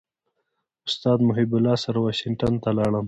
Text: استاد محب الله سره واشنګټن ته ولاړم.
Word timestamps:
استاد 0.87 1.19
محب 1.27 1.49
الله 1.57 1.75
سره 1.85 1.97
واشنګټن 2.01 2.53
ته 2.63 2.67
ولاړم. 2.71 2.95